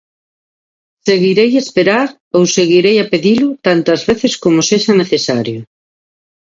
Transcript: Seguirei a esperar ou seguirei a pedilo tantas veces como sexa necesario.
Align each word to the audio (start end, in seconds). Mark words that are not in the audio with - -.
Seguirei 1.09 1.51
a 1.55 1.61
esperar 1.65 2.07
ou 2.37 2.43
seguirei 2.57 2.95
a 3.03 3.05
pedilo 3.13 3.47
tantas 3.67 4.01
veces 4.09 4.33
como 4.43 4.65
sexa 4.69 4.93
necesario. 5.01 5.59